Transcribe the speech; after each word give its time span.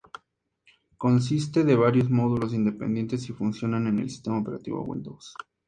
Consiste 0.97 1.63
de 1.63 1.75
varios 1.75 2.09
módulos 2.09 2.55
independientes 2.55 3.29
y 3.29 3.33
funcionan 3.33 3.85
en 3.85 3.99
el 3.99 4.09
sistema 4.09 4.39
operativo 4.39 4.81
Windows. 4.83 5.35